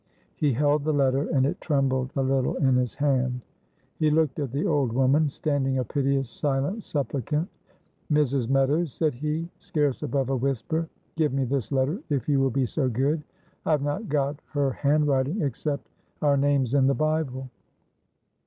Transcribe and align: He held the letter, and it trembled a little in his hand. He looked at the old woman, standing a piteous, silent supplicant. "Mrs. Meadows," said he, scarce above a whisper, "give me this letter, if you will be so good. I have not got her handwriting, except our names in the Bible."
He 0.35 0.53
held 0.53 0.83
the 0.83 0.93
letter, 0.95 1.27
and 1.29 1.45
it 1.45 1.61
trembled 1.61 2.09
a 2.15 2.23
little 2.23 2.55
in 2.55 2.73
his 2.75 2.95
hand. 2.95 3.41
He 3.99 4.09
looked 4.09 4.39
at 4.39 4.51
the 4.51 4.65
old 4.65 4.91
woman, 4.91 5.29
standing 5.29 5.77
a 5.77 5.83
piteous, 5.85 6.27
silent 6.27 6.83
supplicant. 6.83 7.47
"Mrs. 8.11 8.49
Meadows," 8.49 8.91
said 8.91 9.13
he, 9.13 9.47
scarce 9.59 10.01
above 10.01 10.29
a 10.31 10.35
whisper, 10.35 10.89
"give 11.17 11.33
me 11.33 11.43
this 11.43 11.71
letter, 11.71 11.99
if 12.09 12.27
you 12.27 12.39
will 12.39 12.49
be 12.49 12.65
so 12.65 12.89
good. 12.89 13.21
I 13.63 13.69
have 13.73 13.83
not 13.83 14.09
got 14.09 14.39
her 14.53 14.71
handwriting, 14.71 15.43
except 15.43 15.87
our 16.23 16.35
names 16.35 16.73
in 16.73 16.87
the 16.87 16.95
Bible." 16.95 17.51